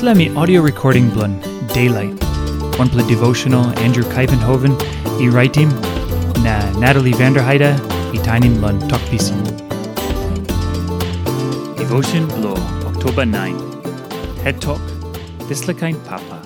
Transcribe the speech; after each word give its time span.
Me 0.00 0.34
audio 0.36 0.62
recording 0.62 1.10
blun 1.10 1.40
Daylight. 1.74 2.14
One 2.78 2.88
play 2.88 3.06
devotional 3.06 3.66
Andrew 3.80 4.04
Kuyvenhoven, 4.04 4.72
e 5.20 5.28
writing 5.28 5.68
na 6.42 6.54
Natalie 6.78 7.12
Vanderheide, 7.12 7.74
e 8.14 8.18
tinin 8.18 8.60
lun 8.60 8.78
talkpiece. 8.88 9.34
Devotion 11.76 12.26
blo 12.28 12.54
October 12.86 13.26
9. 13.26 13.58
Head 14.44 14.60
talk. 14.60 14.80
This 15.48 15.64
kind 15.66 16.02
papa. 16.06 16.42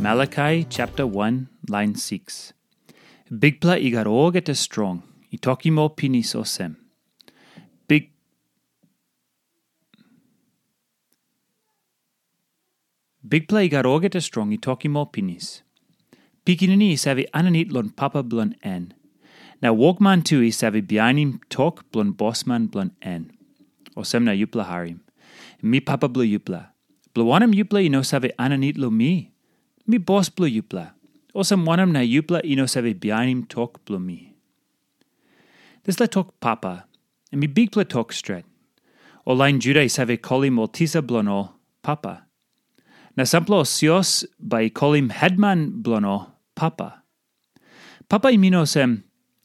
Malachi 0.00 0.64
chapter 0.68 1.06
1 1.06 1.48
line 1.68 1.94
6. 1.94 2.54
Bigpla 3.30 3.78
igar 3.78 4.06
åget 4.06 4.48
är 4.48 4.54
strong, 4.54 5.02
i 5.30 5.38
tokimo 5.38 5.88
pinis 5.88 6.34
osem. 6.34 6.76
Big 7.88 8.10
Bigpla 13.28 13.62
igar 13.62 13.86
åget 13.86 14.14
är 14.14 14.20
strong, 14.20 14.52
i 14.52 14.58
tokimo 14.58 15.04
pinis. 15.04 15.62
Pikinini 16.46 16.96
savi 16.96 17.26
ananit 17.34 17.72
lon 17.72 17.90
papa 17.90 18.22
blon 18.22 18.54
en. 18.62 18.92
Now 19.62 19.74
walkman 19.74 20.22
tu 20.22 20.40
i 20.40 20.50
savi 20.50 20.80
bianim 20.80 21.40
tok 21.50 21.84
blon 21.92 22.14
bossman 22.14 22.68
blon 22.68 22.90
en. 23.02 23.30
Osem 23.96 24.22
na 24.22 24.32
yupla 24.32 24.64
harim. 24.64 25.00
Mi 25.62 25.80
papa 25.80 26.08
blu 26.08 26.24
yupla. 26.24 26.68
Bluanam 27.14 27.52
yupla 27.52 27.84
ino 27.84 28.00
savi 28.00 28.30
ananit 28.38 28.78
lo 28.78 28.90
mi. 28.90 29.30
Mi 29.86 29.98
boss 29.98 30.30
blu 30.30 30.46
yupla. 30.46 30.92
Osam 31.34 31.66
wanam 31.66 31.92
na 31.92 32.00
yupla 32.00 32.40
ino 32.44 32.64
savi 32.64 32.94
bianim 32.94 33.46
tok 33.48 33.84
blu 33.84 33.98
mi. 33.98 34.36
This 35.84 36.00
la 36.00 36.06
tok 36.06 36.40
papa. 36.40 36.84
And 37.30 37.40
mi 37.40 37.48
bigpla 37.48 37.88
tok 37.88 38.12
stret. 38.12 38.46
O 39.26 39.34
line 39.34 39.60
juda 39.60 39.80
i 39.80 39.88
savi 39.88 40.16
kolim 40.16 40.58
oltisa 40.58 41.02
blono 41.02 41.50
papa. 41.82 42.27
Na 43.18 43.26
samplo 43.26 43.66
sios 43.66 44.22
by 44.38 44.70
kolim 44.70 45.10
headman 45.10 45.82
blono 45.82 46.38
papa. 46.54 47.02
Papa 48.08 48.30
imino 48.30 48.62
sem 48.62 49.02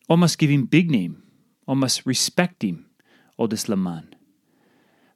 o 0.08 0.16
must 0.16 0.38
give 0.38 0.52
him 0.52 0.70
big 0.70 0.92
name, 0.92 1.24
o 1.68 1.74
must 1.74 2.06
respect 2.06 2.62
him, 2.62 2.86
o 3.40 3.48
this 3.48 3.68
laman. 3.68 4.14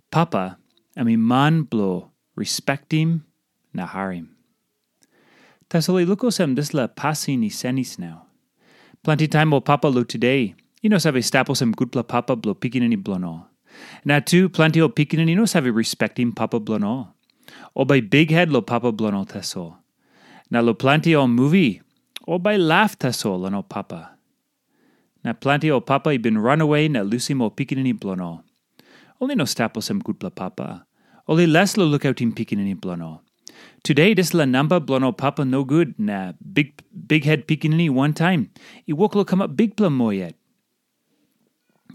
Papa 0.09 0.57
ami 0.97 1.15
man 1.15 1.69
blo 1.69 2.09
respect 2.35 2.91
him 2.91 3.25
na 3.75 3.85
harim. 3.85 4.33
Tasoli 5.69 6.07
lukosem 6.07 6.55
this 6.55 6.73
la 6.73 6.87
passing 6.87 7.41
ni 7.41 7.51
senis 7.51 7.99
now. 7.99 8.25
Plenty 9.03 9.27
time 9.27 9.53
o 9.53 9.61
papa 9.61 9.85
lo 9.85 10.03
today. 10.03 10.55
Ino 10.83 10.97
save 10.97 11.21
staposem 11.21 11.75
gutpla 11.75 12.07
papa 12.07 12.35
blo 12.35 12.55
pikinini 12.55 12.97
blono. 12.97 13.45
Na 14.03 14.19
plenty 14.19 14.81
o 14.81 14.89
pikinini 14.89 15.35
no 15.35 15.45
save 15.45 15.69
respecting 15.75 16.31
papa 16.31 16.59
blono. 16.59 17.13
O 17.75 17.85
by 17.85 18.01
big 18.01 18.31
head 18.31 18.51
lo 18.51 18.61
papa 18.61 18.91
blono 18.91 19.25
teso. 19.27 19.77
Na 20.49 20.59
lo 20.59 20.73
plenty 20.73 21.15
o 21.15 21.27
movie. 21.27 21.81
O 22.27 22.39
by 22.39 22.55
laugh 22.55 22.97
teso 22.97 23.39
lo 23.39 23.49
no 23.49 23.61
papa. 23.63 24.17
Na 25.23 25.33
plenty 25.33 25.69
o 25.71 25.79
papa 25.79 26.11
i 26.11 26.17
been 26.17 26.37
run 26.37 26.61
away 26.61 26.87
na 26.87 27.01
lusimo 27.01 27.53
pikinini 27.53 27.93
blono. 27.93 28.43
Only 29.19 29.35
no 29.35 29.45
staposem 29.45 30.01
gutpla 30.01 30.33
papa. 30.33 30.85
Only 31.27 31.47
less 31.47 31.75
lo 31.77 31.85
look 31.85 32.05
out 32.05 32.21
in 32.21 32.33
pikinini 32.33 32.75
blono. 32.75 33.21
Today, 33.83 34.13
this 34.13 34.33
la 34.33 34.45
number 34.45 34.79
blono 34.79 35.15
papa 35.15 35.43
no 35.45 35.63
good. 35.63 35.95
Na 35.97 36.33
big 36.53 36.83
big 37.07 37.23
head 37.25 37.47
pikinini 37.47 37.89
one 37.89 38.13
time. 38.13 38.49
I 38.89 38.93
walk 38.93 39.15
lo 39.15 39.25
come 39.25 39.41
up 39.41 39.55
big 39.55 39.75
plum 39.75 39.97
mo 39.97 40.09
yet. 40.09 40.35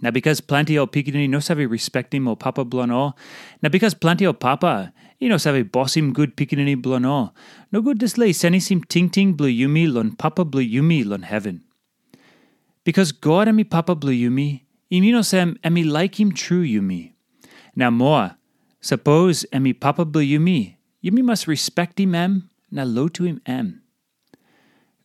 Now 0.01 0.11
because 0.11 0.41
plenty 0.41 0.77
o 0.79 0.87
pikinini 0.87 1.29
no 1.29 1.39
sabe 1.39 1.69
respect 1.71 2.13
him 2.13 2.27
o 2.27 2.35
papa 2.35 2.65
blono. 2.65 3.15
Now 3.63 3.69
because 3.69 3.95
plenty 3.95 4.27
o 4.27 4.33
papa, 4.33 4.93
you 5.23 5.29
no 5.29 5.37
sabe 5.37 5.63
boss 5.71 5.97
him 5.97 6.13
good 6.13 6.37
pikinini 6.37 6.75
blono. 6.85 7.33
No 7.71 7.81
good 7.81 8.01
this 8.01 8.19
lay 8.19 8.31
senis 8.31 8.71
him 8.73 8.83
ting 8.83 9.09
ting 9.09 9.35
blue 9.35 9.49
yumi 9.49 9.85
lon 9.91 10.11
papa 10.23 10.45
blue 10.45 10.65
yumi 10.65 11.07
lon 11.07 11.23
heaven. 11.23 11.63
Because 12.83 13.13
God 13.13 13.55
me 13.55 13.63
papa 13.63 13.95
blue 13.95 14.13
yumi, 14.13 14.63
imino 14.91 15.25
sem 15.25 15.57
and 15.63 15.75
me 15.75 15.85
like 15.85 16.19
him 16.19 16.33
true 16.33 16.65
yumi. 16.65 17.13
Now 17.77 17.91
more, 17.91 18.33
suppose 18.81 19.47
me 19.53 19.73
papa 19.73 20.05
blue 20.05 20.25
yumi, 20.25 20.75
must 21.05 21.47
respect 21.47 22.01
him 22.01 22.17
em, 22.17 22.51
na 22.73 22.83
low 22.83 23.07
to 23.07 23.23
him 23.23 23.41
em. 23.47 23.83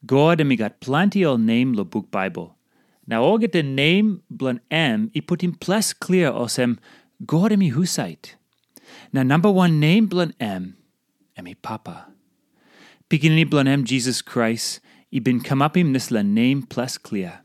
God 0.03 0.44
me 0.44 0.56
got 0.56 0.79
plenty 0.79 1.23
o 1.23 1.38
name 1.38 1.73
lo 1.73 1.83
book 1.83 2.09
Bible. 2.09 2.56
Now 3.06 3.22
all 3.22 3.38
get 3.38 3.51
the 3.51 3.61
name 3.61 4.23
blun 4.33 4.61
em, 4.72 5.11
i 5.16 5.19
put 5.19 5.41
him 5.41 5.53
plus 5.53 5.94
clear 5.94 6.31
osem 6.31 6.79
God 7.23 7.56
me 7.56 7.69
husite. 7.69 8.33
Now 9.13 9.23
number 9.23 9.51
one 9.51 9.79
name 9.79 10.07
blun 10.07 10.33
em, 10.39 10.77
emi 11.37 11.55
papa. 11.61 12.07
Pikinini 13.09 13.49
blun 13.49 13.67
em 13.67 13.85
Jesus 13.85 14.21
Christ, 14.21 14.79
i 15.13 15.19
been 15.19 15.39
come 15.39 15.61
up 15.61 15.77
him 15.77 15.93
this 15.93 16.11
la 16.11 16.21
name 16.21 16.63
plus 16.63 16.97
clear. 16.97 17.39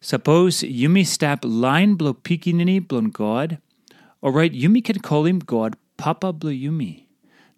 Suppose 0.00 0.60
yumi 0.62 1.06
stap 1.06 1.44
line 1.44 1.94
blow 1.94 2.14
pikinini 2.14 2.86
blun 2.86 3.12
God, 3.12 3.58
or 4.20 4.30
right 4.32 4.52
yumi 4.52 4.84
can 4.84 5.00
call 5.00 5.24
him 5.24 5.38
God 5.38 5.76
Papa 5.96 6.32
blow 6.32 6.52
yumi. 6.52 7.06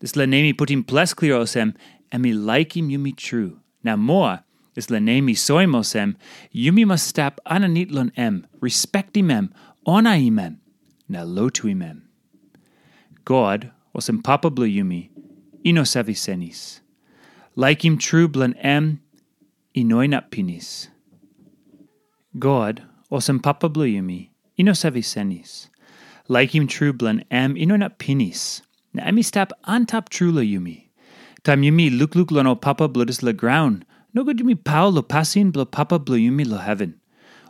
This 0.01 0.15
la 0.15 0.25
name 0.25 0.55
put 0.55 0.71
him 0.71 0.85
plus 0.85 1.13
clear 1.13 1.35
osem, 1.35 1.75
me 2.17 2.33
like 2.33 2.77
him 2.77 2.89
yumi 2.89 3.17
true. 3.17 3.61
Now 3.83 3.97
more, 3.97 4.41
this 4.75 4.91
la 4.91 4.99
name 4.99 5.27
soimosem, 5.29 6.15
yumi 6.55 6.87
must 6.87 7.07
stap 7.07 7.41
ananit 7.47 7.91
lon 7.91 8.13
em, 8.17 8.47
respect 8.61 9.17
him 9.17 9.31
em, 9.31 9.53
honor 9.85 10.15
him 10.15 10.39
em, 10.39 10.61
now 11.09 11.25
low 11.25 11.49
to 11.51 11.67
him 11.67 11.83
em. 11.83 12.08
God, 13.29 13.73
osem 13.95 14.25
Papa 14.25 14.49
blow 14.49 14.65
yumi, 14.65 15.11
ino 15.63 15.83
savisenis. 15.83 16.81
Like 17.57 17.85
him 17.85 17.99
true 17.99 18.27
blan 18.27 18.55
em, 18.55 19.01
inoinat 19.77 20.31
pinis. 20.31 20.89
God, 22.39 22.85
osem 23.13 23.43
papa 23.43 23.69
bluyumi, 23.69 24.31
ino 24.57 24.73
savisenis. 24.73 25.69
Like 26.27 26.55
him 26.55 26.67
true 26.67 26.95
blan 26.95 27.23
am 27.31 27.55
ino 27.55 27.77
not 27.77 27.99
pinis. 27.99 28.63
Na 28.95 29.03
ami 29.03 29.21
stap 29.21 29.53
antap 29.67 30.09
trula 30.09 30.43
yumi. 30.43 30.89
Tam 31.45 31.61
yumi 31.61 31.91
luk 31.99 32.15
luk 32.15 32.31
lono 32.31 32.55
papa 32.55 32.89
bludis 32.89 33.23
la 33.23 33.33
ground. 33.33 33.85
No 34.15 34.25
good 34.25 34.39
yumi 34.39 34.55
pasin 34.55 35.53
blo 35.53 35.67
papa 35.67 35.99
bluyumi 35.99 36.49
lo 36.49 36.57
heaven. 36.57 36.95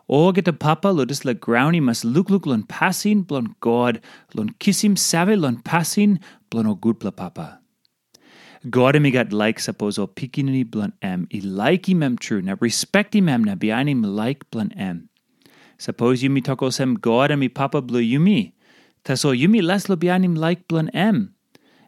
O 0.09 0.33
get 0.33 0.49
a 0.49 0.53
papa 0.55 0.89
ludis 0.89 1.25
la 1.25 1.35
ground 1.35 1.75
he 1.75 1.81
must 1.81 2.05
luk 2.05 2.31
luk 2.31 2.47
lon 2.47 2.63
pasin 2.63 3.25
blon 3.27 3.55
God, 3.61 4.01
lon 4.35 4.51
kissim 4.59 4.97
save 4.97 5.39
lon 5.39 5.59
pasin 5.59 6.19
blon 6.51 6.67
o 6.67 6.75
good 6.75 6.99
bla 6.99 7.11
papa. 7.11 7.61
God 8.71 9.01
mi 9.03 9.11
got 9.11 9.33
like 9.33 9.61
suppose 9.61 9.99
o 9.99 10.07
pikinini 10.07 10.69
blunt 10.69 10.95
em, 11.03 11.29
i 11.33 11.41
like 11.41 11.89
him 11.89 12.03
em 12.03 12.17
true, 12.17 12.41
na 12.41 12.57
respect 12.59 13.15
him 13.15 13.29
em, 13.29 13.45
na 13.45 13.55
him 13.55 14.03
like 14.03 14.51
blunt 14.51 14.73
em. 14.77 15.11
Suppose 15.77 16.23
you 16.23 16.31
mi 16.31 16.41
toko 16.41 16.71
sem 16.71 16.95
God 16.95 17.37
mi 17.39 17.49
papa 17.49 17.83
blue 17.83 18.01
you 18.01 18.19
mi. 18.19 18.55
Taso 19.05 19.37
you 19.37 19.49
mi 19.49 19.61
less 19.61 19.89
lo 19.91 19.97
him 19.97 20.35
like 20.35 20.67
blunt 20.69 20.91
em. 20.95 21.35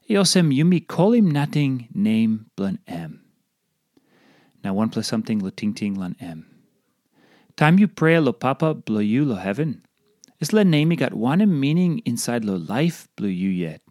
E 0.08 0.22
sem 0.24 0.52
you 0.52 0.64
mi 0.66 0.80
call 0.80 1.14
him 1.14 1.30
nothing 1.30 1.88
name 1.94 2.46
blunt 2.54 2.80
em. 2.86 3.22
Now 4.62 4.74
one 4.74 4.90
plus 4.90 5.08
something 5.08 5.38
lo 5.38 5.48
ting 5.50 5.72
ting 5.72 5.94
lan 5.94 6.16
em. 6.20 6.49
Time 7.60 7.78
you 7.78 7.88
pray 7.88 8.18
lo 8.18 8.32
papa 8.32 8.72
blow 8.72 9.04
you 9.04 9.22
lo 9.22 9.34
heaven. 9.36 9.84
Is 10.40 10.54
la 10.54 10.62
name 10.62 10.96
got 10.96 11.12
one 11.12 11.44
meaning 11.60 12.00
inside 12.06 12.42
lo 12.42 12.56
life 12.56 13.06
blue 13.20 13.28
you 13.28 13.50
yet. 13.50 13.82